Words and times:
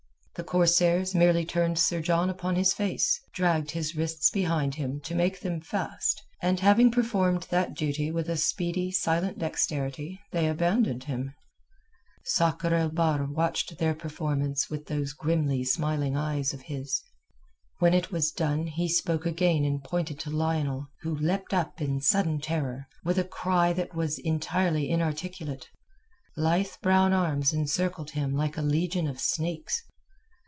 The 0.35 0.45
corsairs 0.45 1.13
merely 1.13 1.43
turned 1.45 1.77
Sir 1.77 2.01
John 2.01 2.27
upon 2.29 2.55
his 2.55 2.73
face, 2.73 3.19
dragged 3.33 3.71
his 3.71 3.95
wrists 3.97 4.29
behind 4.31 4.75
him 4.75 5.01
to 5.01 5.13
make 5.13 5.41
them 5.41 5.59
fast, 5.59 6.23
and 6.41 6.57
having 6.61 6.89
performed 6.89 7.45
that 7.49 7.73
duty 7.75 8.09
with 8.11 8.29
a 8.29 8.37
speedy, 8.37 8.91
silent 8.91 9.37
dexterity 9.39 10.19
they 10.31 10.47
abandoned 10.47 11.03
him. 11.03 11.33
Sakr 12.23 12.73
el 12.73 12.89
Bahr 12.89 13.25
watched 13.25 13.77
their 13.77 13.93
performance 13.93 14.69
with 14.69 14.85
those 14.87 15.11
grimly 15.11 15.65
smiling 15.65 16.15
eyes 16.15 16.53
of 16.53 16.61
his. 16.61 17.01
When 17.79 17.93
it 17.93 18.11
was 18.11 18.31
done 18.31 18.67
he 18.67 18.87
spoke 18.87 19.25
again 19.25 19.65
and 19.65 19.83
pointed 19.83 20.17
to 20.21 20.29
Lionel, 20.31 20.87
who 21.01 21.13
leapt 21.13 21.53
up 21.53 21.81
in 21.81 21.99
sudden 21.99 22.39
terror, 22.39 22.87
with 23.03 23.17
a 23.19 23.25
cry 23.25 23.73
that 23.73 23.93
was 23.95 24.17
entirely 24.17 24.89
inarticulate. 24.89 25.67
Lithe 26.37 26.75
brown 26.81 27.11
arms 27.11 27.51
encircled 27.51 28.11
him 28.11 28.33
like 28.33 28.55
a 28.57 28.61
legion 28.63 29.07
of 29.07 29.19
snakes. 29.19 29.83